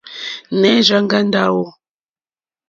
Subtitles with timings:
[0.59, 1.65] Nɛh Rzang'a Ndawo?